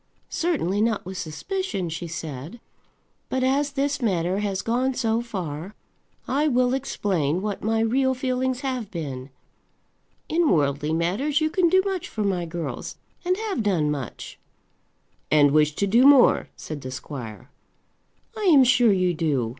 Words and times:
"Certainly 0.31 0.81
not 0.81 1.05
with 1.05 1.19
suspicion," 1.19 1.87
she 1.87 2.07
said. 2.07 2.59
"But 3.29 3.43
as 3.43 3.73
this 3.73 4.01
matter 4.01 4.39
has 4.39 4.63
gone 4.63 4.95
so 4.95 5.21
far, 5.21 5.75
I 6.27 6.47
will 6.47 6.73
explain 6.73 7.43
what 7.43 7.61
my 7.63 7.81
real 7.81 8.15
feelings 8.15 8.61
have 8.61 8.89
been. 8.89 9.29
In 10.27 10.49
worldly 10.49 10.91
matters 10.91 11.39
you 11.39 11.51
can 11.51 11.69
do 11.69 11.83
much 11.85 12.09
for 12.09 12.23
my 12.23 12.47
girls, 12.47 12.95
and 13.23 13.37
have 13.37 13.61
done 13.61 13.91
much." 13.91 14.39
"And 15.29 15.51
wish 15.51 15.75
to 15.75 15.85
do 15.85 16.07
more," 16.07 16.49
said 16.55 16.81
the 16.81 16.89
squire. 16.89 17.51
"I 18.35 18.45
am 18.45 18.63
sure 18.63 18.91
you 18.91 19.13
do. 19.13 19.49